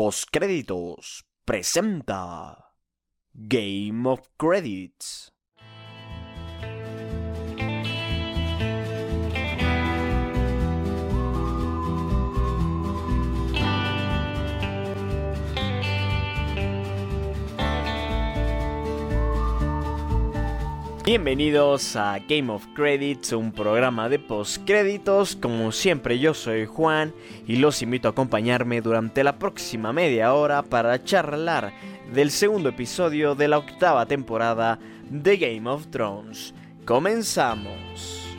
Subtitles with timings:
[0.00, 2.72] Postcréditos presenta
[3.34, 5.30] Game of Credits.
[21.04, 25.34] Bienvenidos a Game of Credits, un programa de postcréditos.
[25.34, 27.14] Como siempre, yo soy Juan
[27.46, 31.72] y los invito a acompañarme durante la próxima media hora para charlar
[32.12, 36.52] del segundo episodio de la octava temporada de Game of Thrones.
[36.84, 38.29] Comenzamos.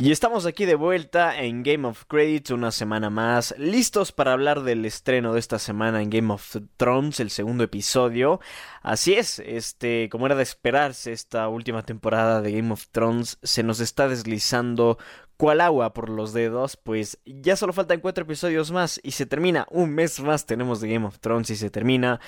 [0.00, 4.62] Y estamos aquí de vuelta en Game of Credits una semana más, listos para hablar
[4.62, 8.38] del estreno de esta semana en Game of Thrones, el segundo episodio.
[8.80, 13.64] Así es, este, como era de esperarse, esta última temporada de Game of Thrones se
[13.64, 14.98] nos está deslizando
[15.38, 19.66] cual agua por los dedos, pues ya solo faltan cuatro episodios más y se termina.
[19.70, 22.20] Un mes más tenemos de Game of Thrones y se termina.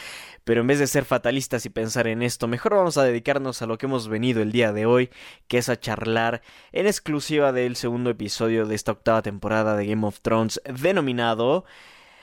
[0.44, 3.66] Pero en vez de ser fatalistas y pensar en esto, mejor vamos a dedicarnos a
[3.66, 5.10] lo que hemos venido el día de hoy,
[5.48, 10.06] que es a charlar en exclusiva del segundo episodio de esta octava temporada de Game
[10.06, 11.64] of Thrones, denominado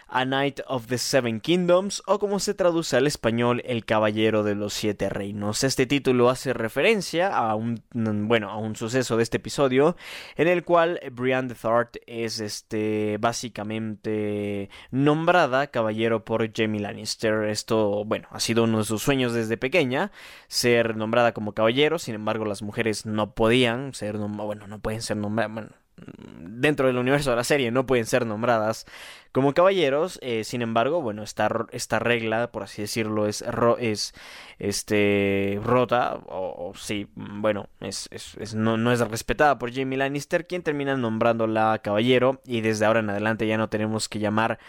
[0.07, 4.55] a Knight of the Seven Kingdoms o como se traduce al español El Caballero de
[4.55, 5.63] los Siete Reinos.
[5.63, 7.83] Este título hace referencia a un
[8.27, 9.95] bueno, a un suceso de este episodio
[10.35, 17.43] en el cual Brienne de Thart es este básicamente nombrada caballero por Jamie Lannister.
[17.45, 20.11] Esto, bueno, ha sido uno de sus sueños desde pequeña
[20.47, 25.17] ser nombrada como caballero, sin embargo las mujeres no podían ser bueno, no pueden ser
[25.17, 28.85] nombradas, dentro del universo de la serie no pueden ser nombradas
[29.31, 30.19] como caballeros.
[30.21, 33.43] Eh, sin embargo, bueno, esta, esta regla, por así decirlo, es,
[33.79, 34.13] es
[34.59, 40.63] este, rota, o, sí, bueno, es, es, no, no, es respetada por Jamie Lannister, quien
[40.63, 44.59] termina nombrándola caballero, y desde ahora en adelante ya no tenemos que llamar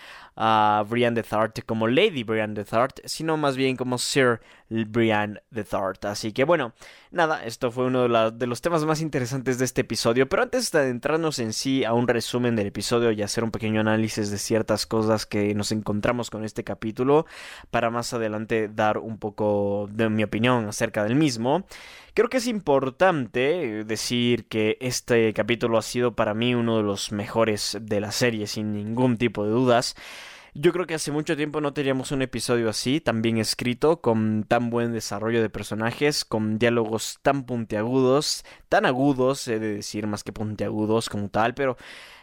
[0.40, 5.42] a Brienne de Thart como Lady Brienne de Thart, sino más bien como Sir Brienne
[5.50, 6.04] de Thart.
[6.04, 6.74] Así que bueno,
[7.10, 10.70] nada, esto fue uno de, de los temas más interesantes de este episodio, pero antes
[10.70, 14.38] de adentrarnos en sí a un resumen del episodio y hacer un pequeño análisis de
[14.38, 17.26] ciertas cosas que nos encontramos con este capítulo,
[17.72, 21.66] para más adelante dar un poco de mi opinión acerca del mismo.
[22.18, 27.12] Creo que es importante decir que este capítulo ha sido para mí uno de los
[27.12, 29.94] mejores de la serie, sin ningún tipo de dudas.
[30.52, 34.42] Yo creo que hace mucho tiempo no teníamos un episodio así, tan bien escrito, con
[34.42, 40.24] tan buen desarrollo de personajes, con diálogos tan puntiagudos, tan agudos, he de decir más
[40.24, 41.76] que puntiagudos como tal, pero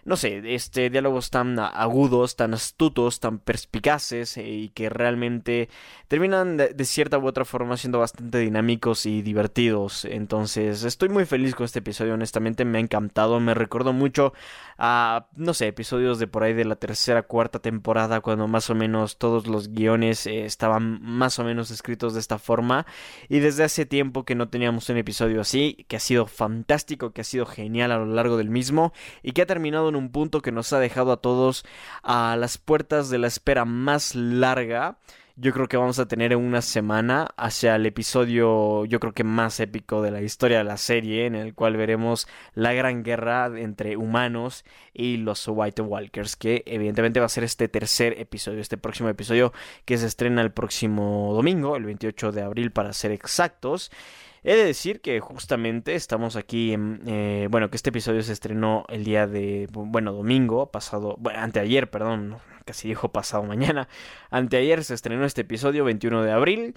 [0.05, 5.67] no sé, este, diálogos tan agudos, tan astutos, tan perspicaces eh, y que realmente
[6.07, 10.05] terminan de, cierta u otra forma siendo bastante dinámicos y divertidos.
[10.05, 14.33] Entonces, estoy muy feliz con este episodio, honestamente me ha encantado, me recuerdo mucho
[14.77, 18.75] a, no sé, episodios de por ahí de la tercera, cuarta temporada, cuando más o
[18.75, 22.85] menos todos los guiones eh, estaban más o menos escritos de esta forma.
[23.27, 27.22] Y desde hace tiempo que no teníamos un episodio así, que ha sido fantástico, que
[27.22, 28.93] ha sido genial a lo largo del mismo
[29.23, 31.66] y que ha terminado un punto que nos ha dejado a todos
[32.03, 34.97] a las puertas de la espera más larga.
[35.38, 39.25] Yo creo que vamos a tener en una semana hacia el episodio, yo creo que
[39.25, 43.47] más épico de la historia de la serie, en el cual veremos la gran guerra
[43.57, 44.63] entre humanos
[44.94, 49.51] y los White Walkers, que evidentemente va a ser este tercer episodio, este próximo episodio
[49.84, 53.91] que se estrena el próximo domingo, el 28 de abril para ser exactos.
[54.47, 58.85] He de decir que justamente estamos aquí, en, eh, bueno, que este episodio se estrenó
[58.89, 63.88] el día de, bueno, domingo, pasado, bueno, anteayer, perdón, casi dijo pasado mañana,
[64.29, 66.75] anteayer se estrenó este episodio, 21 de abril,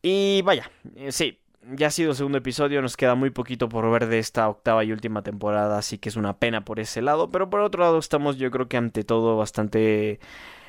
[0.00, 1.40] y vaya, eh, sí,
[1.72, 4.82] ya ha sido el segundo episodio, nos queda muy poquito por ver de esta octava
[4.82, 7.98] y última temporada, así que es una pena por ese lado, pero por otro lado
[7.98, 10.20] estamos yo creo que ante todo bastante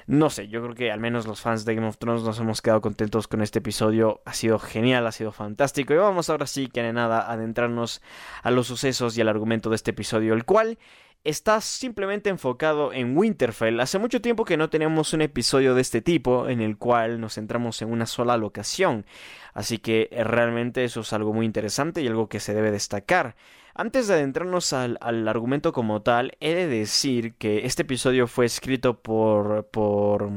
[0.07, 2.61] no sé, yo creo que al menos los fans de Game of Thrones nos hemos
[2.61, 4.21] quedado contentos con este episodio.
[4.25, 5.93] Ha sido genial, ha sido fantástico.
[5.93, 8.01] Y vamos ahora sí que de nada adentrarnos
[8.41, 10.77] a los sucesos y al argumento de este episodio, el cual
[11.23, 13.79] está simplemente enfocado en Winterfell.
[13.79, 17.35] Hace mucho tiempo que no teníamos un episodio de este tipo en el cual nos
[17.35, 19.05] centramos en una sola locación.
[19.53, 23.35] Así que eh, realmente eso es algo muy interesante y algo que se debe destacar.
[23.75, 29.01] Antes de adentrarnos al, argumento como tal, he de decir que este episodio fue escrito
[29.01, 30.29] por, por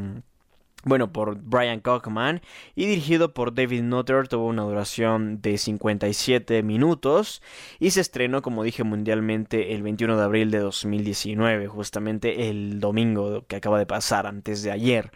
[0.84, 2.42] bueno, por Brian Cockman
[2.74, 7.42] y dirigido por David Nutter, tuvo una duración de 57 minutos
[7.80, 13.44] y se estrenó, como dije, mundialmente el 21 de abril de 2019, justamente el domingo
[13.48, 15.10] que acaba de pasar, antes de ayer.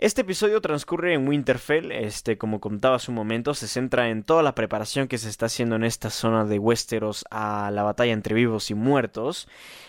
[0.00, 4.44] Este episodio transcurre en Winterfell, este, como contaba hace un momento, se centra en toda
[4.44, 8.36] la preparación que se está haciendo en esta zona de Westeros a la batalla entre
[8.36, 9.48] vivos y muertos.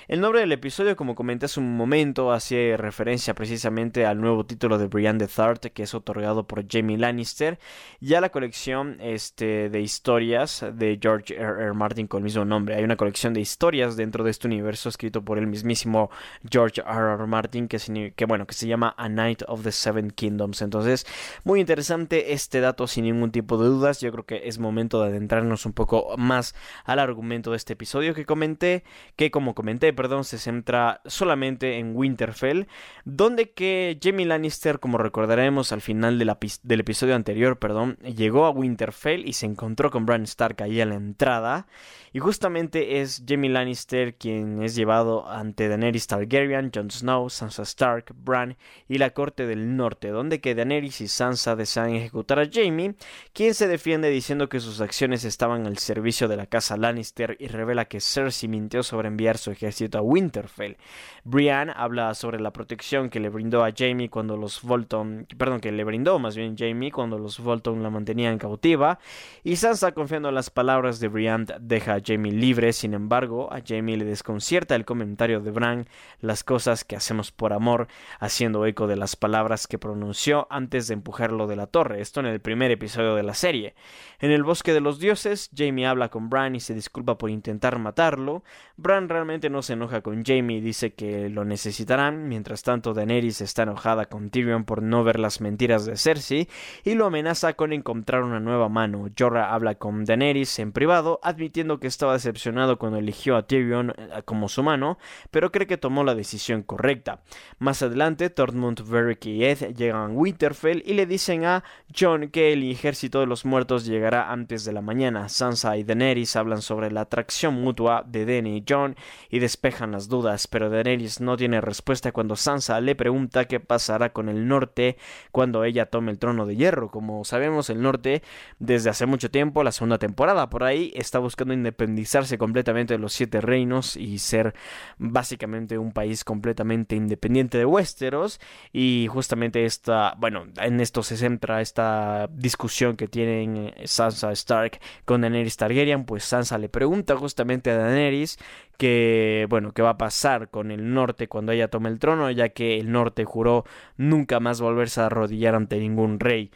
[0.09, 4.79] El nombre del episodio, como comenté hace un momento, hace referencia precisamente al nuevo título
[4.79, 7.59] de Brian the Third, que es otorgado por Jamie Lannister,
[8.01, 11.63] y a la colección este, de historias de George R.
[11.63, 11.73] R.
[11.73, 12.73] Martin con el mismo nombre.
[12.73, 16.09] Hay una colección de historias dentro de este universo escrito por el mismísimo
[16.49, 17.13] George R.
[17.13, 17.27] R.
[17.27, 17.77] Martin, que,
[18.15, 20.63] que, bueno, que se llama A Night of the Seven Kingdoms.
[20.63, 21.05] Entonces,
[21.43, 24.01] muy interesante este dato sin ningún tipo de dudas.
[24.01, 28.15] Yo creo que es momento de adentrarnos un poco más al argumento de este episodio
[28.15, 28.83] que comenté,
[29.15, 32.67] que como comenté, perdón, se centra solamente en Winterfell,
[33.03, 39.27] donde que Jamie Lannister, como recordaremos al final del episodio anterior, perdón, llegó a Winterfell
[39.27, 41.67] y se encontró con Bran Stark ahí a la entrada,
[42.13, 48.15] y justamente es Jamie Lannister quien es llevado ante Daenerys Targaryen, Jon Snow, Sansa Stark,
[48.15, 48.55] Bran
[48.87, 52.95] y la corte del norte, donde que Daenerys y Sansa desean ejecutar a Jamie,
[53.33, 57.47] quien se defiende diciendo que sus acciones estaban al servicio de la casa Lannister y
[57.47, 60.77] revela que Cersei mintió sobre enviar su ejército a Winterfell.
[61.23, 65.71] Brienne habla sobre la protección que le brindó a Jamie cuando los Bolton, perdón, que
[65.71, 68.99] le brindó más bien Jamie cuando los Bolton la mantenían cautiva,
[69.43, 73.61] y Sansa confiando en las palabras de Brienne deja a Jamie libre, sin embargo, a
[73.65, 75.87] Jamie le desconcierta el comentario de Bran,
[76.21, 77.87] las cosas que hacemos por amor,
[78.19, 82.27] haciendo eco de las palabras que pronunció antes de empujarlo de la torre, esto en
[82.27, 83.75] el primer episodio de la serie.
[84.19, 87.79] En el bosque de los dioses, Jamie habla con Bran y se disculpa por intentar
[87.79, 88.43] matarlo.
[88.75, 93.39] Bran realmente no se enoja con Jamie y dice que lo necesitarán, mientras tanto Daenerys
[93.39, 96.49] está enojada con Tyrion por no ver las mentiras de Cersei
[96.83, 99.07] y lo amenaza con encontrar una nueva mano.
[99.17, 104.21] Jorah habla con Daenerys en privado, admitiendo que estaba decepcionado cuando eligió a Tyrion eh,
[104.25, 104.97] como su mano,
[105.31, 107.21] pero cree que tomó la decisión correcta.
[107.57, 111.63] Más adelante, Tormund, Beric y Ed llegan a Winterfell y le dicen a
[111.97, 115.29] Jon que el ejército de los muertos llegará antes de la mañana.
[115.29, 118.95] Sansa y Daenerys hablan sobre la atracción mutua de Dany y Jon
[119.29, 123.59] y despejan despejan las dudas, pero Daenerys no tiene respuesta cuando Sansa le pregunta qué
[123.59, 124.95] pasará con el norte
[125.33, 126.89] cuando ella tome el trono de hierro.
[126.89, 128.23] Como sabemos, el norte
[128.59, 133.11] desde hace mucho tiempo, la segunda temporada por ahí, está buscando independizarse completamente de los
[133.11, 134.55] siete reinos y ser
[134.97, 138.39] básicamente un país completamente independiente de Westeros.
[138.71, 145.19] Y justamente esta, bueno, en esto se centra esta discusión que tienen Sansa Stark con
[145.19, 148.37] Daenerys Targaryen, pues Sansa le pregunta justamente a Daenerys
[148.79, 152.49] que, bueno, qué va a pasar con el norte cuando ella tome el trono, ya
[152.49, 153.65] que el norte juró
[153.97, 156.49] nunca más volverse a arrodillar ante ningún rey.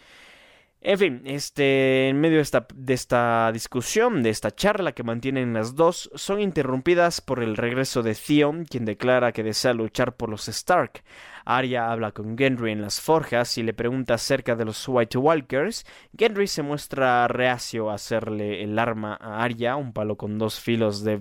[0.80, 5.54] En fin, este, en medio de esta, de esta discusión, de esta charla que mantienen
[5.54, 10.30] las dos, son interrumpidas por el regreso de Theon, quien declara que desea luchar por
[10.30, 11.04] los Stark.
[11.46, 15.86] Arya habla con Gendry en las forjas y le pregunta acerca de los White Walkers.
[16.18, 21.04] Gendry se muestra reacio a hacerle el arma a Arya, un palo con dos filos
[21.04, 21.20] de,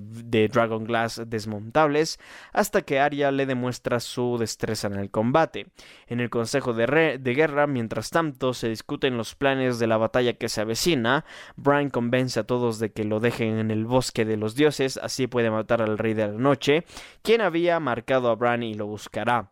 [0.49, 2.19] Dragon Glass desmontables,
[2.53, 5.67] hasta que Arya le demuestra su destreza en el combate.
[6.07, 10.35] En el Consejo de, de Guerra, mientras tanto, se discuten los planes de la batalla
[10.35, 11.25] que se avecina.
[11.57, 15.27] Bran convence a todos de que lo dejen en el bosque de los dioses, así
[15.27, 16.85] puede matar al rey de la noche,
[17.23, 19.51] quien había marcado a Bran y lo buscará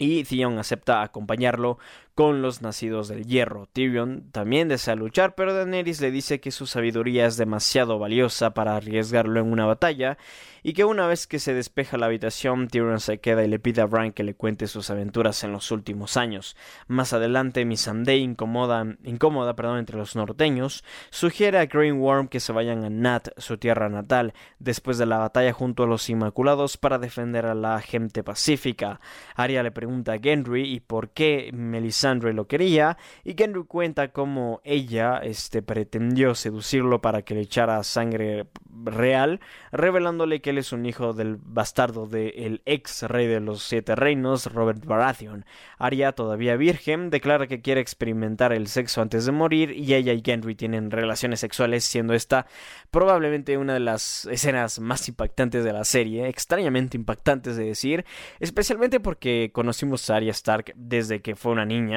[0.00, 1.78] y Theon acepta acompañarlo
[2.14, 3.68] con los nacidos del hierro.
[3.72, 8.76] Tyrion también desea luchar, pero Daenerys le dice que su sabiduría es demasiado valiosa para
[8.76, 10.18] arriesgarlo en una batalla
[10.62, 13.80] y que una vez que se despeja la habitación, Tyrion se queda y le pide
[13.80, 16.56] a Bran que le cuente sus aventuras en los últimos años.
[16.86, 22.52] Más adelante, Missandei, incómoda, incómoda perdón, entre los norteños, sugiere a Green Worm que se
[22.52, 26.98] vayan a Nat, su tierra natal, después de la batalla junto a los Inmaculados para
[26.98, 29.00] defender a la gente pacífica.
[29.36, 34.60] Arya le pregunta a Gendry y por qué Melisandre lo quería y Gendry cuenta cómo
[34.64, 38.46] ella este, pretendió seducirlo para que le echara sangre
[38.84, 39.40] real,
[39.72, 44.46] revelándole que él es un hijo del bastardo del ex rey de los siete reinos,
[44.46, 45.44] Robert Baratheon.
[45.78, 50.22] Arya, todavía virgen, declara que quiere experimentar el sexo antes de morir y ella y
[50.24, 52.46] Gendry tienen relaciones sexuales, siendo esta
[52.90, 58.04] probablemente una de las escenas más impactantes de la serie, extrañamente impactantes de decir,
[58.38, 61.89] especialmente porque conocimos a Arya Stark desde que fue una niña,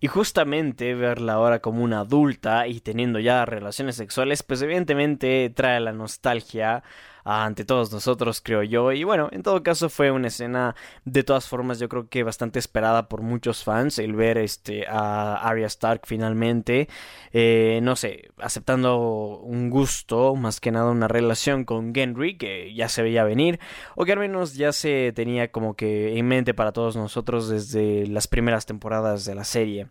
[0.00, 5.80] y justamente verla ahora como una adulta y teniendo ya relaciones sexuales, pues evidentemente trae
[5.80, 6.82] la nostalgia
[7.26, 8.92] ante todos nosotros, creo yo.
[8.92, 12.58] Y bueno, en todo caso fue una escena de todas formas yo creo que bastante
[12.60, 16.88] esperada por muchos fans el ver este a Arya Stark finalmente,
[17.32, 22.88] eh, no sé, aceptando un gusto, más que nada una relación con Gendry que ya
[22.88, 23.58] se veía venir
[23.96, 28.06] o que al menos ya se tenía como que en mente para todos nosotros desde
[28.06, 29.88] las primeras temporadas de la serie.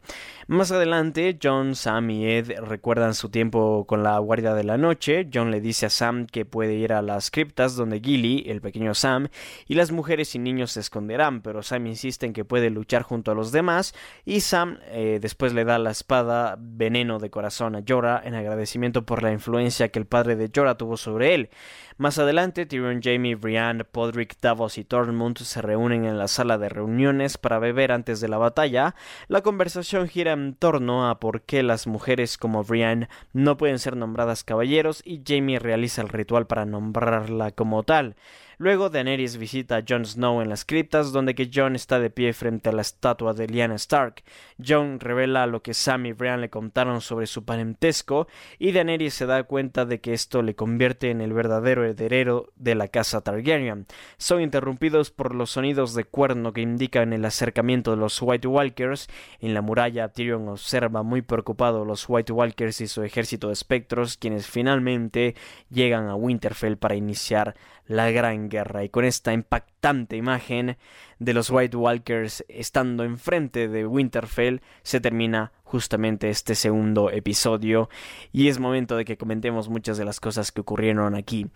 [0.47, 5.27] Más adelante, John, Sam y Ed recuerdan su tiempo con la Guardia de la Noche.
[5.33, 8.93] John le dice a Sam que puede ir a las criptas donde Gilly, el pequeño
[8.93, 9.29] Sam,
[9.67, 13.31] y las mujeres y niños se esconderán, pero Sam insiste en que puede luchar junto
[13.31, 13.93] a los demás
[14.25, 19.05] y Sam eh, después le da la espada veneno de corazón a Jorah en agradecimiento
[19.05, 21.49] por la influencia que el padre de Jorah tuvo sobre él.
[21.97, 26.67] Más adelante, Tyrion, Jamie, Brienne, Podrick, Davos y Tormund se reúnen en la sala de
[26.67, 28.95] reuniones para beber antes de la batalla.
[29.29, 33.95] La conversación gira en torno a por qué las mujeres como Brienne no pueden ser
[33.95, 38.17] nombradas caballeros y Jamie realiza el ritual para nombrarla como tal.
[38.57, 42.33] Luego Daenerys visita a Jon Snow en las criptas, donde que Jon está de pie
[42.33, 44.23] frente a la estatua de Lyanna Stark.
[44.65, 49.25] Jon revela lo que Sam y Brian le contaron sobre su parentesco, y Daenerys se
[49.25, 53.87] da cuenta de que esto le convierte en el verdadero heredero de la casa Targaryen.
[54.17, 59.07] Son interrumpidos por los sonidos de cuerno que indican el acercamiento de los White Walkers.
[59.39, 64.17] En la muralla, Tyrion observa muy preocupado los White Walkers y su ejército de espectros,
[64.17, 65.35] quienes finalmente
[65.69, 67.55] llegan a Winterfell para iniciar
[67.87, 68.83] la Gran Guerra.
[68.83, 70.77] Y con esta impactante imagen
[71.19, 77.89] de los White Walkers estando enfrente de Winterfell, se termina justamente este segundo episodio
[78.31, 81.47] y es momento de que comentemos muchas de las cosas que ocurrieron aquí.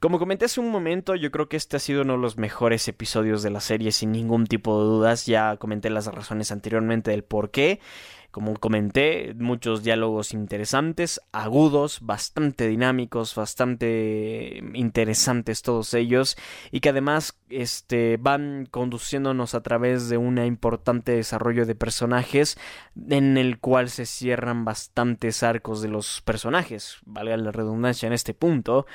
[0.00, 2.86] Como comenté hace un momento, yo creo que este ha sido uno de los mejores
[2.88, 7.24] episodios de la serie sin ningún tipo de dudas, ya comenté las razones anteriormente del
[7.24, 7.80] por qué.
[8.32, 16.38] Como comenté, muchos diálogos interesantes, agudos, bastante dinámicos, bastante interesantes todos ellos
[16.70, 22.56] y que además este, van conduciéndonos a través de un importante desarrollo de personajes
[23.08, 28.32] en el cual se cierran bastantes arcos de los personajes, valga la redundancia en este
[28.32, 28.86] punto.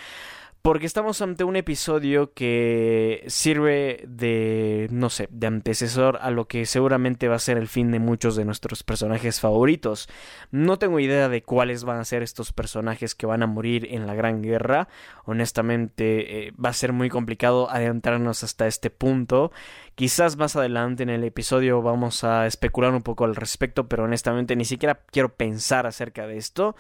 [0.62, 6.66] Porque estamos ante un episodio que sirve de, no sé, de antecesor a lo que
[6.66, 10.10] seguramente va a ser el fin de muchos de nuestros personajes favoritos.
[10.52, 14.08] No tengo idea de cuáles van a ser estos personajes que van a morir en
[14.08, 14.90] la Gran Guerra.
[15.24, 19.52] Honestamente, eh, va a ser muy complicado adentrarnos hasta este punto.
[19.96, 24.56] Quizás más adelante en el episodio vamos a especular un poco al respecto, pero honestamente
[24.56, 26.76] ni siquiera quiero pensar acerca de esto.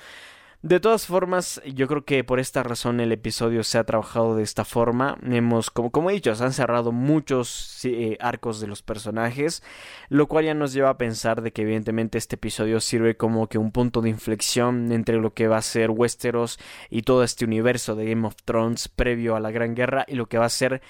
[0.63, 4.41] De todas formas, yo creo que por esta razón el episodio se ha trabajado de
[4.41, 5.15] esta forma.
[5.21, 9.61] Hemos, como, como he dicho, se han cerrado muchos eh, arcos de los personajes,
[10.09, 13.59] lo cual ya nos lleva a pensar de que evidentemente este episodio sirve como que
[13.59, 16.59] un punto de inflexión entre lo que va a ser Westeros
[16.89, 20.25] y todo este universo de Game of Thrones previo a la Gran Guerra y lo
[20.25, 20.81] que va a ser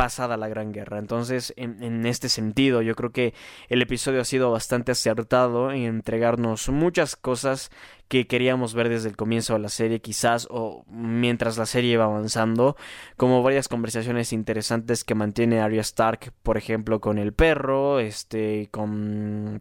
[0.00, 0.98] pasada la Gran Guerra.
[0.98, 3.34] Entonces, en, este sentido, yo creo que
[3.68, 7.70] el episodio ha sido bastante acertado en entregarnos muchas cosas
[8.08, 12.06] que queríamos ver desde el comienzo de la serie, quizás, o mientras la serie iba
[12.06, 12.76] avanzando,
[13.18, 19.60] como varias conversaciones interesantes que mantiene Arya Stark, por ejemplo, con el perro, este, con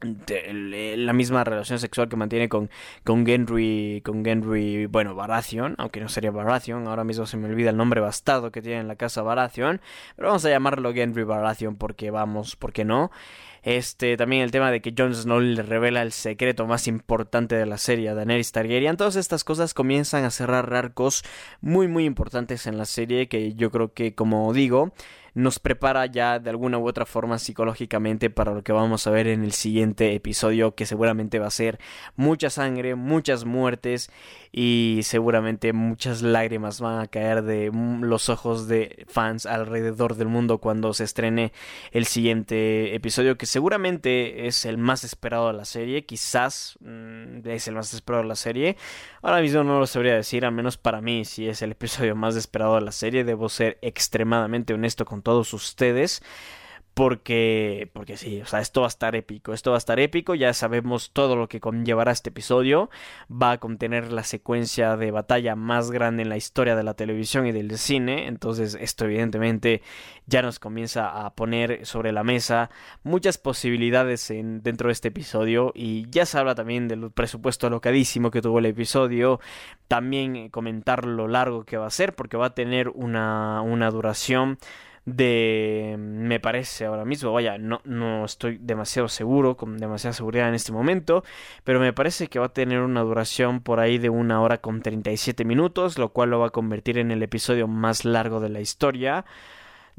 [0.00, 2.70] la misma relación sexual que mantiene con,
[3.04, 7.70] con Genry, con Genry, bueno, Baratheon, aunque no sería Baratheon, ahora mismo se me olvida
[7.70, 9.80] el nombre bastardo que tiene en la casa Baratheon,
[10.16, 13.10] pero vamos a llamarlo Genry Baratheon porque vamos, porque no.
[13.62, 17.66] Este, también el tema de que Jon Snow le revela el secreto más importante de
[17.66, 18.96] la serie a Daenerys Targaryen.
[18.96, 21.24] Todas estas cosas comienzan a cerrar arcos
[21.60, 24.92] muy muy importantes en la serie que yo creo que como digo
[25.38, 29.28] nos prepara ya de alguna u otra forma psicológicamente para lo que vamos a ver
[29.28, 31.78] en el siguiente episodio que seguramente va a ser
[32.16, 34.10] mucha sangre, muchas muertes
[34.50, 40.58] y seguramente muchas lágrimas van a caer de los ojos de fans alrededor del mundo
[40.58, 41.52] cuando se estrene
[41.92, 47.68] el siguiente episodio que seguramente es el más esperado de la serie, quizás mm, es
[47.68, 48.76] el más esperado de la serie.
[49.22, 52.34] Ahora mismo no lo sabría decir, al menos para mí si es el episodio más
[52.34, 56.22] esperado de la serie, debo ser extremadamente honesto con todos ustedes.
[56.94, 60.34] Porque, porque sí, o sea, esto va a estar épico, esto va a estar épico,
[60.34, 62.90] ya sabemos todo lo que conllevará este episodio,
[63.30, 67.46] va a contener la secuencia de batalla más grande en la historia de la televisión
[67.46, 69.80] y del cine, entonces esto evidentemente
[70.26, 72.68] ya nos comienza a poner sobre la mesa
[73.04, 78.32] muchas posibilidades en, dentro de este episodio y ya se habla también del presupuesto locadísimo
[78.32, 79.38] que tuvo el episodio,
[79.86, 84.58] también comentar lo largo que va a ser porque va a tener una, una duración
[85.16, 90.54] de me parece ahora mismo vaya no, no estoy demasiado seguro con demasiada seguridad en
[90.54, 91.24] este momento
[91.64, 94.82] pero me parece que va a tener una duración por ahí de una hora con
[94.82, 98.60] 37 minutos lo cual lo va a convertir en el episodio más largo de la
[98.60, 99.24] historia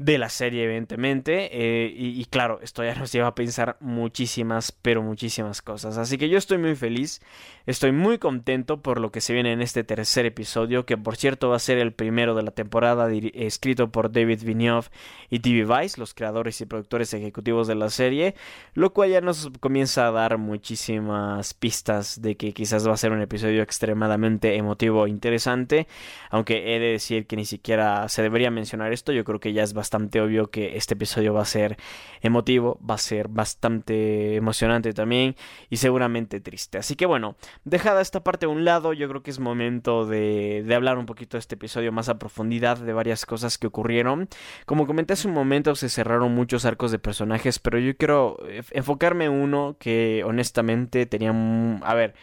[0.00, 1.50] de la serie, evidentemente.
[1.52, 5.98] Eh, y, claro, esto ya nos lleva a pensar muchísimas, pero muchísimas cosas.
[5.98, 7.20] Así que yo estoy muy feliz,
[7.66, 11.50] estoy muy contento por lo que se viene en este tercer episodio, que por cierto
[11.50, 14.86] va a ser el primero de la temporada, escrito por David Vigneault
[15.28, 18.34] y TV Vice, los creadores y productores ejecutivos de la serie,
[18.72, 23.12] lo cual ya nos comienza a dar muchísimas pistas de que quizás va a ser
[23.12, 25.86] un episodio extremadamente emotivo e interesante,
[26.30, 29.62] aunque he de decir que ni siquiera se debería mencionar esto, yo creo que ya
[29.62, 31.76] es bastante bastante obvio que este episodio va a ser
[32.20, 35.34] emotivo, va a ser bastante emocionante también
[35.68, 36.78] y seguramente triste.
[36.78, 40.64] Así que bueno, dejada esta parte a un lado, yo creo que es momento de,
[40.76, 44.28] hablar un poquito de este episodio más a profundidad de varias cosas que ocurrieron.
[44.64, 48.38] Como comenté hace un momento, se cerraron muchos arcos de personajes, pero yo quiero
[48.70, 51.34] enfocarme en uno que honestamente tenía...
[51.82, 52.14] A ver,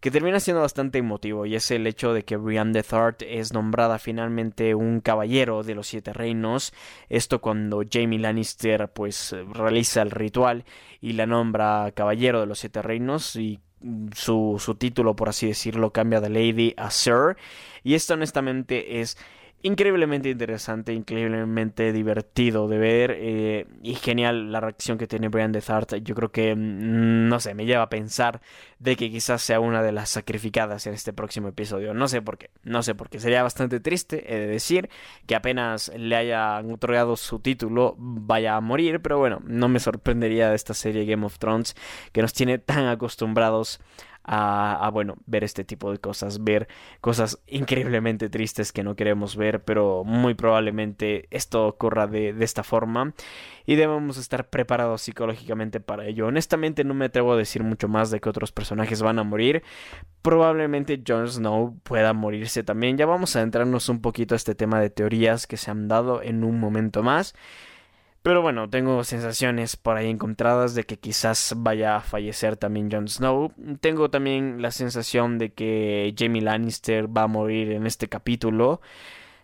[0.00, 3.52] que termina siendo bastante emotivo y es el hecho de que Brienne de Thart es
[3.52, 6.72] nombrada finalmente un caballero de los siete reinos.
[7.08, 10.64] Esto cuando Jamie Lannister pues realiza el ritual
[11.00, 13.60] y la nombra caballero de los siete reinos y
[14.14, 17.36] su, su título por así decirlo cambia de Lady a Sir
[17.82, 19.16] y esto honestamente es
[19.62, 25.60] increíblemente interesante, increíblemente divertido de ver eh, y genial la reacción que tiene Brian de.
[26.02, 28.40] Yo creo que, mm, no sé, me lleva a pensar
[28.78, 31.92] de que quizás sea una de las sacrificadas en este próximo episodio.
[31.94, 33.20] No sé por qué, no sé por qué.
[33.20, 34.88] Sería bastante triste, he de decir,
[35.26, 40.48] que apenas le hayan otorgado su título vaya a morir, pero bueno, no me sorprendería
[40.50, 41.76] de esta serie Game of Thrones
[42.12, 43.80] que nos tiene tan acostumbrados
[44.24, 46.68] a, bueno, ver este tipo de cosas, ver
[47.00, 52.62] cosas increíblemente tristes que no queremos ver, pero muy probablemente esto ocurra de, de esta
[52.62, 53.14] forma
[53.66, 56.26] y debemos estar preparados psicológicamente para ello.
[56.26, 59.62] Honestamente no me atrevo a decir mucho más de que otros personajes van a morir.
[60.22, 62.98] Probablemente Jon Snow pueda morirse también.
[62.98, 66.22] Ya vamos a entrarnos un poquito a este tema de teorías que se han dado
[66.22, 67.34] en un momento más.
[68.22, 73.08] Pero bueno, tengo sensaciones por ahí encontradas de que quizás vaya a fallecer también Jon
[73.08, 73.52] Snow.
[73.80, 78.82] Tengo también la sensación de que Jamie Lannister va a morir en este capítulo.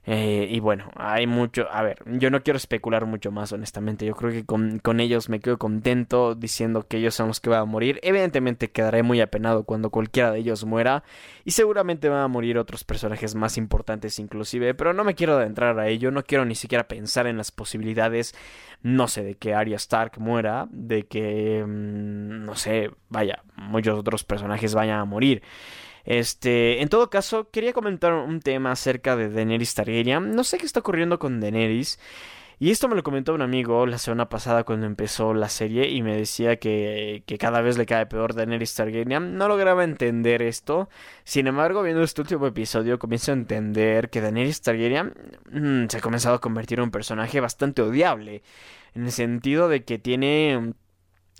[0.08, 1.66] Eh, y bueno, hay mucho.
[1.70, 4.06] A ver, yo no quiero especular mucho más, honestamente.
[4.06, 7.50] Yo creo que con, con, ellos me quedo contento diciendo que ellos son los que
[7.50, 7.99] van a morir.
[8.04, 11.02] Evidentemente quedaré muy apenado cuando cualquiera de ellos muera.
[11.45, 14.75] Y seguramente van a morir otros personajes más importantes, inclusive.
[14.75, 16.12] Pero no me quiero adentrar a ello.
[16.12, 18.32] No quiero ni siquiera pensar en las posibilidades.
[18.82, 20.69] No sé, de que Arya Stark muera.
[20.71, 21.64] De que.
[21.66, 25.42] Mm, no sé, vaya, muchos otros personajes vayan a morir.
[26.06, 30.34] Este, en todo caso, quería comentar un tema acerca de Daenerys Targaryen.
[30.34, 31.99] No sé qué está ocurriendo con Daenerys.
[32.58, 36.00] Y esto me lo comentó un amigo la semana pasada cuando empezó la serie y
[36.02, 39.36] me decía que, que cada vez le cae peor Daenerys Targaryen.
[39.36, 40.88] No lograba entender esto.
[41.25, 45.12] Sin embargo, viendo este último episodio, comienzo a entender que Daenerys Targaryen
[45.50, 48.42] mm, se ha comenzado a convertir en un personaje bastante odiable.
[48.95, 50.73] En el sentido de que tiene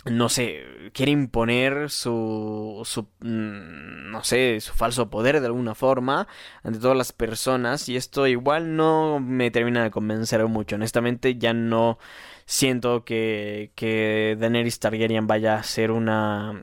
[0.05, 6.27] no sé, quiere imponer su, su, mm, no sé, su falso poder de alguna forma
[6.63, 10.75] ante todas las personas y esto igual no me termina de convencer mucho.
[10.75, 11.97] Honestamente ya no
[12.45, 16.61] siento que, que Daenerys Targaryen vaya a ser una,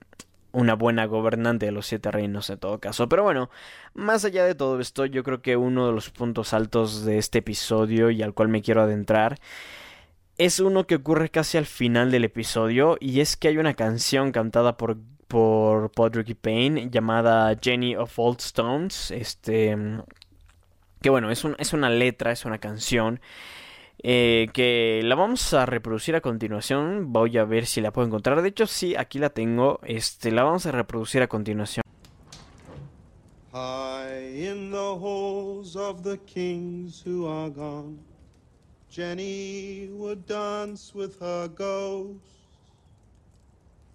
[0.53, 3.09] una buena gobernante de los siete reinos en todo caso.
[3.09, 3.51] Pero bueno,
[3.95, 7.41] más allá de todo esto, yo creo que uno de los puntos altos de este
[7.41, 9.39] episodio y al cual me quiero adentrar
[10.39, 14.33] es uno que ocurre casi al final del episodio y es que hay una canción
[14.33, 14.97] cantada por
[15.29, 19.77] por Podrick Payne llamada Jenny of Old Stones, este
[21.01, 23.21] que bueno, es, es una letra, es una canción
[24.03, 28.43] eh, que la vamos a reproducir a continuación, voy a ver si la puedo encontrar,
[28.43, 31.83] de hecho sí, aquí la tengo, este la vamos a reproducir a continuación.
[34.35, 38.14] in the halls of the kings who are gone.
[38.95, 42.47] Jenny would dance with her ghosts,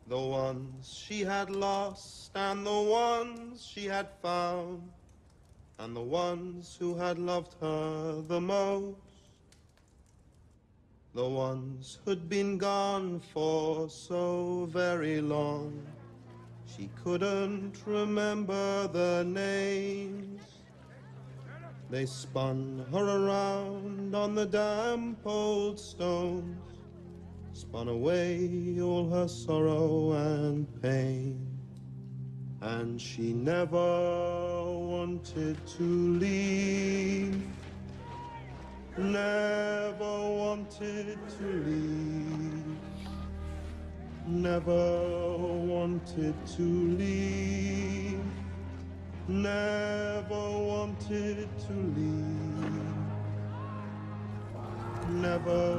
[0.08, 4.92] the ones she had lost and the ones she had found,
[5.78, 8.98] and the ones who had loved her the most,
[11.16, 15.82] the ones who'd been gone for so very long.
[16.76, 20.49] She couldn't remember the names.
[21.90, 26.56] They spun her around on the damp old stones,
[27.54, 31.48] spun away all her sorrow and pain.
[32.62, 37.42] And she never wanted to leave.
[38.98, 42.78] never wanted to leave,
[44.28, 46.62] never wanted to
[46.98, 48.19] leave,
[49.30, 52.82] never wanted to leave,
[55.08, 55.76] never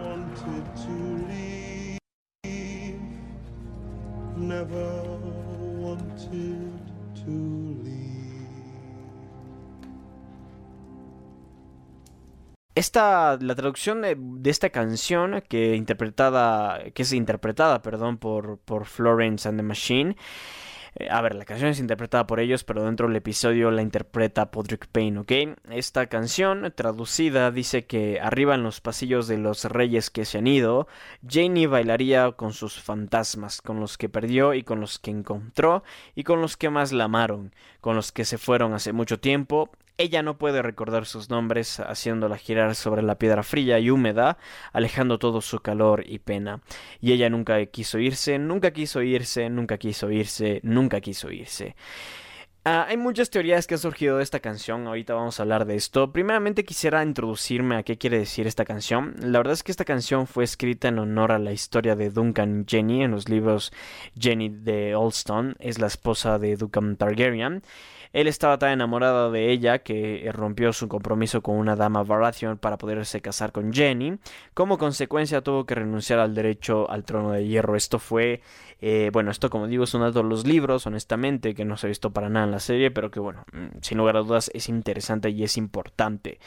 [0.00, 0.94] wanted to
[1.28, 2.00] leave,
[4.36, 5.02] never
[5.78, 6.80] wanted
[7.14, 7.30] to
[7.84, 8.00] leave.
[12.74, 18.86] Esta, la traducción de, de, esta canción que interpretada, que es interpretada, perdón, por, por
[18.86, 20.16] Florence and the Machine.
[20.96, 24.50] Eh, a ver, la canción es interpretada por ellos, pero dentro del episodio la interpreta
[24.50, 25.32] Podrick Payne, ¿ok?
[25.70, 30.46] Esta canción, traducida, dice que arriba en los pasillos de los reyes que se han
[30.46, 30.88] ido,
[31.26, 36.24] Janie bailaría con sus fantasmas, con los que perdió y con los que encontró, y
[36.24, 39.70] con los que más la amaron, con los que se fueron hace mucho tiempo,
[40.00, 44.38] ella no puede recordar sus nombres, haciéndola girar sobre la piedra fría y húmeda,
[44.72, 46.60] alejando todo su calor y pena.
[47.00, 51.76] Y ella nunca quiso irse, nunca quiso irse, nunca quiso irse, nunca quiso irse.
[52.62, 55.76] Uh, hay muchas teorías que han surgido de esta canción, ahorita vamos a hablar de
[55.76, 56.12] esto.
[56.12, 59.14] Primeramente quisiera introducirme a qué quiere decir esta canción.
[59.18, 62.66] La verdad es que esta canción fue escrita en honor a la historia de Duncan
[62.68, 63.72] Jenny en los libros
[64.14, 67.62] Jenny de Olston, es la esposa de Duncan Targaryen.
[68.12, 72.76] Él estaba tan enamorado de ella que rompió su compromiso con una dama Baratheon para
[72.76, 74.18] poderse casar con Jenny.
[74.52, 77.76] Como consecuencia tuvo que renunciar al derecho al trono de hierro.
[77.76, 78.42] Esto fue,
[78.80, 81.88] eh, bueno, esto como digo es uno de los libros, honestamente, que no se ha
[81.88, 85.30] visto para nada la serie, pero que bueno, mm, sin lugar a dudas es interesante
[85.30, 86.38] y es importante.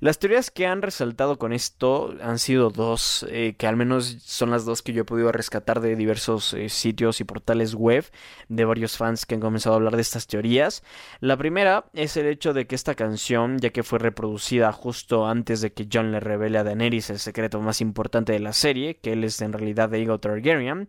[0.00, 4.50] Las teorías que han resaltado con esto han sido dos, eh, que al menos son
[4.50, 8.04] las dos que yo he podido rescatar de diversos eh, sitios y portales web
[8.48, 10.82] de varios fans que han comenzado a hablar de estas teorías.
[11.20, 15.60] La primera es el hecho de que esta canción, ya que fue reproducida justo antes
[15.60, 19.12] de que John le revele a Daenerys el secreto más importante de la serie, que
[19.12, 20.88] él es en realidad Aegon Targaryen,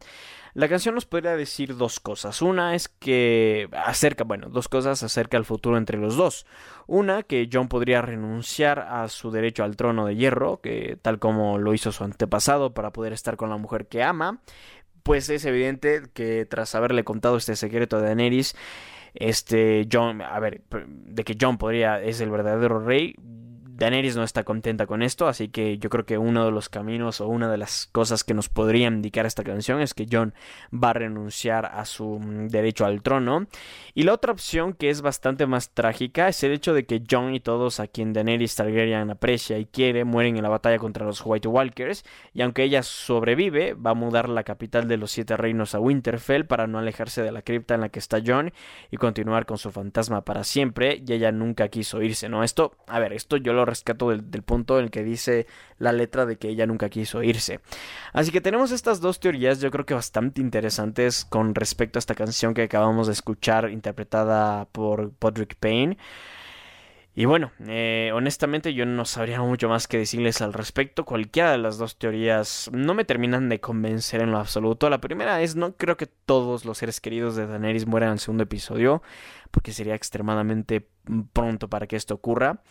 [0.53, 2.41] la canción nos podría decir dos cosas.
[2.41, 6.45] Una es que acerca, bueno, dos cosas acerca del futuro entre los dos.
[6.88, 11.57] Una, que John podría renunciar a su derecho al trono de hierro, que tal como
[11.57, 14.41] lo hizo su antepasado para poder estar con la mujer que ama.
[15.03, 18.55] Pues es evidente que tras haberle contado este secreto a Daenerys,
[19.13, 23.15] este John, a ver, de que John podría es el verdadero rey.
[23.77, 27.21] Daenerys no está contenta con esto, así que yo creo que uno de los caminos
[27.21, 30.33] o una de las cosas que nos podría indicar esta canción es que John
[30.73, 33.45] va a renunciar a su mm, derecho al trono.
[33.93, 37.35] Y la otra opción que es bastante más trágica es el hecho de que John
[37.35, 41.21] y todos a quien Daenerys Targaryen aprecia y quiere mueren en la batalla contra los
[41.23, 45.75] White Walkers y aunque ella sobrevive va a mudar la capital de los siete reinos
[45.75, 48.53] a Winterfell para no alejarse de la cripta en la que está John
[48.89, 52.43] y continuar con su fantasma para siempre y ella nunca quiso irse, ¿no?
[52.43, 55.45] Esto, a ver, esto yo lo rescato del, punto en el que dice
[55.77, 57.60] la letra de que ella nunca quiso irse.
[58.13, 62.15] Así que tenemos estas dos teorías, yo creo que bastante interesantes con respecto a esta
[62.15, 65.97] canción que acabamos de escuchar, interpretada por Podrick Payne.
[67.17, 71.03] Y bueno, eh, honestamente yo no sabría mucho más que decirles al respecto.
[71.03, 74.88] Cualquiera de las dos teorías no me terminan de convencer en lo absoluto.
[74.88, 78.19] La primera es no creo que todos los seres queridos de Daenerys mueran en el
[78.19, 79.01] segundo episodio,
[79.49, 80.88] porque sería extremadamente
[81.34, 82.62] pronto para que esto ocurra.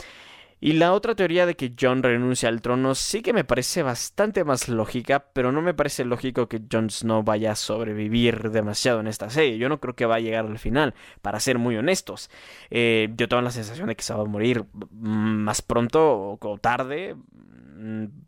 [0.58, 4.42] Y la otra teoría de que John renuncia al trono sí que me parece bastante
[4.42, 9.06] más lógica, pero no me parece lógico que Jon Snow vaya a sobrevivir demasiado en
[9.06, 9.58] esta serie.
[9.58, 12.30] Yo no creo que va a llegar al final, para ser muy honestos.
[12.70, 17.16] Eh, yo tengo la sensación de que se va a morir más pronto o tarde.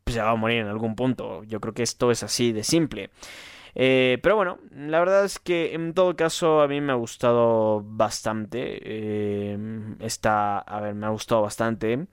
[0.06, 1.44] Se va a morir en algún punto.
[1.44, 3.10] Yo creo que esto es así de simple.
[3.74, 7.83] Eh, pero bueno, la verdad es que en todo caso a mí me ha gustado
[7.85, 8.81] bastante.
[8.83, 9.59] Eh,
[10.00, 12.07] está, a ver, me ha gustado bastante.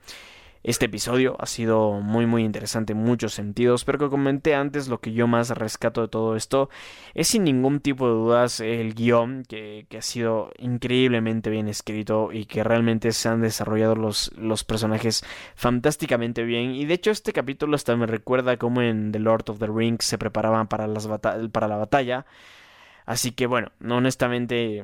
[0.67, 4.99] Este episodio ha sido muy muy interesante en muchos sentidos, pero que comenté antes lo
[4.99, 6.71] que yo más rescato de todo esto
[7.13, 12.32] es sin ningún tipo de dudas el guion que, que ha sido increíblemente bien escrito
[12.34, 15.23] y que realmente se han desarrollado los, los personajes
[15.54, 19.60] fantásticamente bien y de hecho este capítulo hasta me recuerda como en The Lord of
[19.60, 21.08] the Rings se preparaban para, las
[21.51, 22.25] para la batalla.
[23.06, 24.84] Así que bueno, honestamente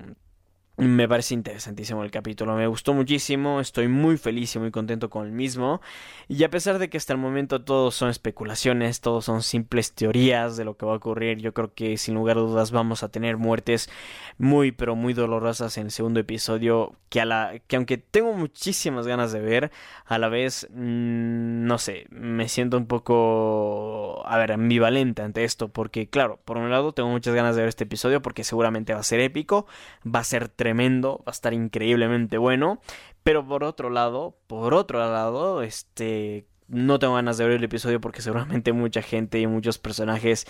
[0.88, 5.28] me parece interesantísimo el capítulo, me gustó muchísimo, estoy muy feliz y muy contento con
[5.28, 5.80] el mismo.
[6.28, 10.58] Y a pesar de que hasta el momento todos son especulaciones, todos son simples teorías
[10.58, 13.10] de lo que va a ocurrir, yo creo que sin lugar a dudas vamos a
[13.10, 13.91] tener muertes
[14.39, 19.06] muy pero muy dolorosas en el segundo episodio que a la que aunque tengo muchísimas
[19.06, 19.72] ganas de ver,
[20.06, 25.67] a la vez mmm, no sé, me siento un poco a ver, ambivalente ante esto
[25.67, 29.02] porque claro, por un lado tengo muchas ganas de ver este episodio porque seguramente va
[29.02, 29.67] a ser épico,
[30.04, 32.82] va a ser tremendo, va a estar increíblemente bueno,
[33.24, 38.00] pero por otro lado, por otro lado, este no tengo ganas de ver el episodio
[38.00, 40.48] porque seguramente mucha gente y muchos personajes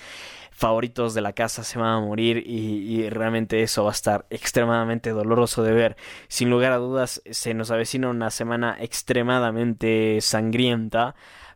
[0.51, 4.27] favoritos de la casa se van a morir y, y, realmente eso va a estar
[4.29, 5.97] extremadamente doloroso de ver.
[6.27, 11.15] Sin lugar a dudas, se nos avecina una semana extremadamente sangrienta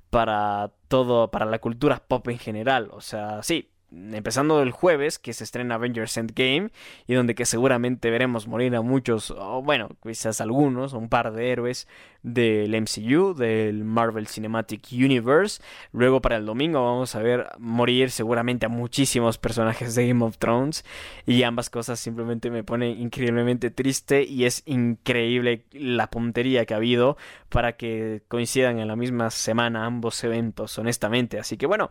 [0.09, 2.89] para todo, para la cultura pop en general.
[2.91, 6.69] O sea, sí, empezando el jueves, que se estrena Avengers Endgame,
[7.07, 11.51] y donde que seguramente veremos morir a muchos, o bueno, quizás algunos, un par de
[11.51, 11.87] héroes
[12.23, 15.61] del MCU, del Marvel Cinematic Universe.
[15.91, 20.37] Luego para el domingo vamos a ver morir seguramente a muchísimos personajes de Game of
[20.37, 20.83] Thrones,
[21.25, 26.77] y ambas cosas simplemente me ponen increíblemente triste, y es increíble la puntería que ha
[26.77, 27.17] habido
[27.49, 31.39] para que coincidan en la misma semana ambos eventos, honestamente.
[31.39, 31.89] Así que bueno,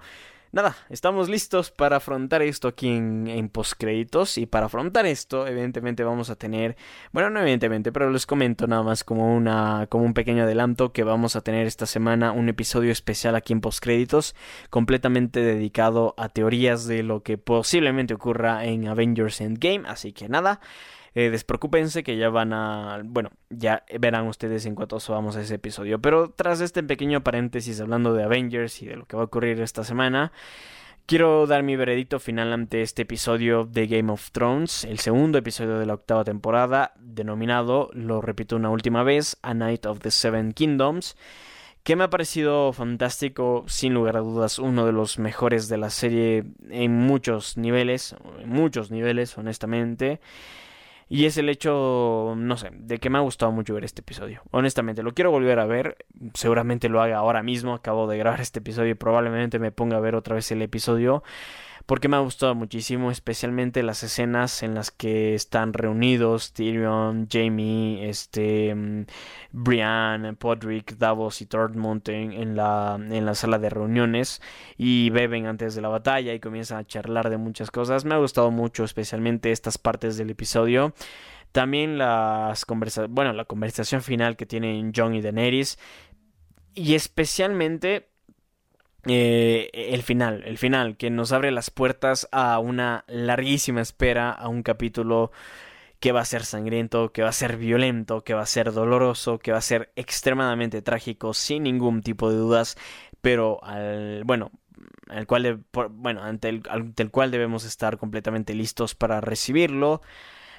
[0.55, 4.39] nada, estamos listos para afrontar esto aquí en, en postcréditos.
[4.39, 6.77] Y para afrontar esto, evidentemente vamos a tener.
[7.13, 9.87] Bueno, no evidentemente, pero les comento nada más como una.
[9.91, 13.61] como un pequeño adelanto que vamos a tener esta semana un episodio especial aquí en
[13.61, 14.35] postcréditos.
[14.71, 19.83] Completamente dedicado a teorías de lo que posiblemente ocurra en Avengers Endgame.
[19.87, 20.61] Así que nada.
[21.15, 23.01] Eh, despreocúpense que ya van a...
[23.05, 26.01] Bueno, ya verán ustedes en cuanto subamos ese episodio.
[26.01, 29.61] Pero tras este pequeño paréntesis hablando de Avengers y de lo que va a ocurrir
[29.61, 30.33] esta semana...
[31.07, 35.79] Quiero dar mi veredicto final ante este episodio de Game of Thrones, el segundo episodio
[35.79, 40.55] de la octava temporada, denominado, lo repito una última vez, A Night of the Seven
[40.55, 41.19] Kingdoms,
[41.83, 45.91] que me ha parecido fantástico, sin lugar a dudas, uno de los mejores de la
[45.91, 50.23] serie en muchos niveles, en muchos niveles, honestamente.
[51.09, 54.43] Y es el hecho, no sé, de que me ha gustado mucho ver este episodio.
[54.51, 55.97] Honestamente, lo quiero volver a ver.
[56.35, 57.75] Seguramente lo haga ahora mismo.
[57.75, 61.23] Acabo de grabar este episodio y probablemente me ponga a ver otra vez el episodio
[61.87, 68.09] porque me ha gustado muchísimo, especialmente las escenas en las que están reunidos Tyrion, Jamie,
[68.09, 69.07] este, mm,
[69.53, 74.41] Brian, Podrick, Davos y Tormund en, la, en la sala de reuniones
[74.79, 78.05] y beben antes de la batalla y comienzan a charlar de muchas cosas.
[78.07, 80.95] Me ha gustado mucho, especialmente estas partes del episodio.
[81.53, 85.79] También las conversaciones, bueno, la conversación final que tienen John y Daenerys.
[86.75, 88.14] Y especialmente
[89.07, 94.49] eh, el final, el final, que nos abre las puertas a una larguísima espera, a
[94.49, 95.33] un capítulo
[96.01, 99.39] que va a ser sangriento, que va a ser violento, que va a ser doloroso,
[99.39, 102.77] que va a ser extremadamente trágico, sin ningún tipo de dudas,
[103.21, 104.51] pero al, bueno,
[105.09, 110.03] al cual, bueno, ante el, ante el cual debemos estar completamente listos para recibirlo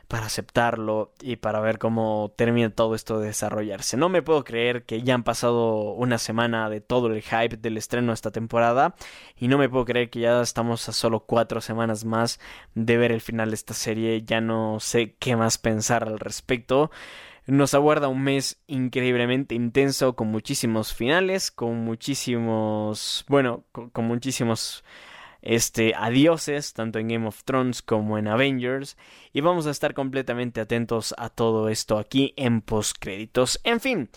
[0.08, 3.98] para aceptarlo y para ver cómo termina todo esto de desarrollarse.
[3.98, 7.78] No me puedo creer que ya han pasado una semana de todo el hype del
[7.78, 8.96] estreno de esta temporada
[9.38, 12.40] y no me puedo creer que ya estamos a solo cuatro semanas más
[12.76, 14.24] de ver el final de esta serie.
[14.24, 16.92] Ya no sé qué más pensar al respecto.
[17.48, 24.84] Nos aguarda un mes increíblemente intenso con muchísimos finales, con muchísimos, bueno, con, con muchísimos
[25.46, 28.98] este, adioses, tanto en Game of Thrones como en Avengers.
[29.32, 33.62] Y vamos a estar completamente atentos a todo esto aquí en postcréditos.
[33.64, 34.10] En fin.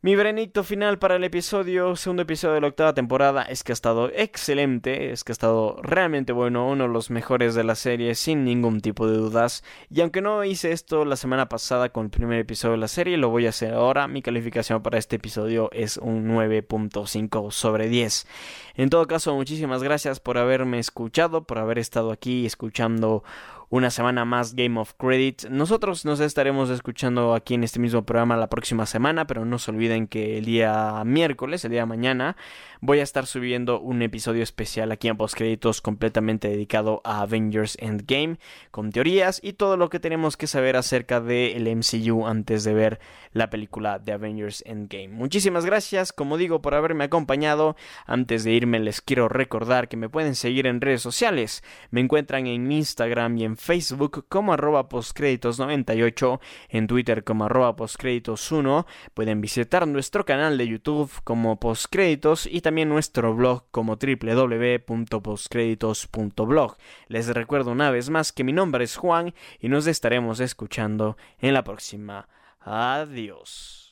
[0.00, 3.74] Mi veredicto final para el episodio, segundo episodio de la octava temporada, es que ha
[3.74, 8.14] estado excelente, es que ha estado realmente bueno, uno de los mejores de la serie
[8.14, 9.64] sin ningún tipo de dudas.
[9.90, 13.16] Y aunque no hice esto la semana pasada con el primer episodio de la serie,
[13.16, 14.06] lo voy a hacer ahora.
[14.06, 18.28] Mi calificación para este episodio es un 9.5 sobre 10.
[18.76, 23.24] En todo caso, muchísimas gracias por haberme escuchado, por haber estado aquí escuchando
[23.70, 25.48] una semana más Game of Credit.
[25.50, 29.70] Nosotros nos estaremos escuchando aquí en este mismo programa la próxima semana, pero no se
[29.70, 32.36] olviden que el día miércoles, el día de mañana,
[32.80, 38.38] voy a estar subiendo un episodio especial aquí en Postcréditos completamente dedicado a Avengers Endgame,
[38.70, 43.00] con teorías y todo lo que tenemos que saber acerca del MCU antes de ver
[43.32, 45.08] la película de Avengers Endgame.
[45.08, 47.76] Muchísimas gracias, como digo, por haberme acompañado.
[48.06, 51.62] Antes de irme les quiero recordar que me pueden seguir en redes sociales.
[51.90, 58.86] Me encuentran en Instagram y en Facebook como arroba postcréditos98, en Twitter como arroba postcréditos1.
[59.14, 66.76] Pueden visitar nuestro canal de YouTube como postcréditos y también nuestro blog como www.postcréditos.blog.
[67.08, 71.54] Les recuerdo una vez más que mi nombre es Juan y nos estaremos escuchando en
[71.54, 72.28] la próxima.
[72.60, 73.87] Adiós.